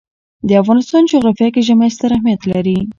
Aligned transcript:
د 0.47 0.49
افغانستان 0.61 1.01
جغرافیه 1.11 1.49
کې 1.53 1.65
ژمی 1.67 1.89
ستر 1.95 2.09
اهمیت 2.15 2.41
لري. 2.51 2.77